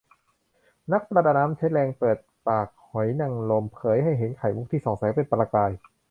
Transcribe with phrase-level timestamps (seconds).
[0.91, 2.17] นักประดาน้ำ ใช้แรงเปิด
[2.47, 5.71] ปากหอยนางลม เผยให้เห็นไข่มุขที่ส่องแสงเป็นประกาย